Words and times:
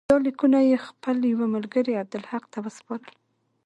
دا 0.09 0.15
لیکونه 0.25 0.59
یې 0.69 0.77
خپل 0.87 1.17
یوه 1.31 1.45
ملګري 1.55 1.93
عبدالحق 2.01 2.43
ته 2.53 2.59
وسپارل. 2.65 3.13